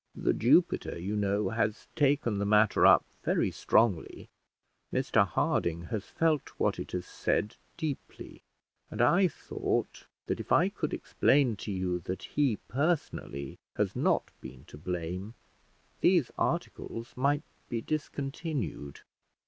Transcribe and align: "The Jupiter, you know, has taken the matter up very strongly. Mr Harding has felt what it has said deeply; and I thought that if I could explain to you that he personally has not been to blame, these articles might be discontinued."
"The 0.15 0.33
Jupiter, 0.33 0.97
you 0.97 1.15
know, 1.15 1.49
has 1.49 1.87
taken 1.95 2.39
the 2.39 2.43
matter 2.47 2.87
up 2.87 3.05
very 3.21 3.51
strongly. 3.51 4.29
Mr 4.91 5.27
Harding 5.27 5.83
has 5.91 6.05
felt 6.05 6.49
what 6.57 6.79
it 6.79 6.91
has 6.93 7.05
said 7.05 7.55
deeply; 7.77 8.41
and 8.89 8.99
I 8.99 9.27
thought 9.27 10.07
that 10.25 10.39
if 10.39 10.51
I 10.51 10.69
could 10.69 10.91
explain 10.91 11.55
to 11.57 11.71
you 11.71 11.99
that 11.99 12.23
he 12.23 12.57
personally 12.67 13.59
has 13.75 13.95
not 13.95 14.31
been 14.41 14.65
to 14.69 14.77
blame, 14.79 15.35
these 15.99 16.31
articles 16.35 17.15
might 17.15 17.43
be 17.69 17.79
discontinued." 17.79 19.01